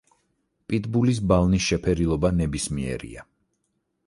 [0.71, 3.29] პიტ ბულის ბალნის შეფერილობა ნებისმიერია.